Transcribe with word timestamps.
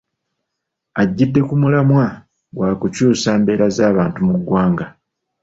Ajjidde 1.01 1.39
ku 1.47 1.53
mulamwa 1.61 2.05
gwa 2.55 2.69
kukyusa 2.79 3.29
mbeera 3.39 3.67
z'abantu 3.75 4.19
mu 4.27 4.35
ggwanga. 4.39 4.85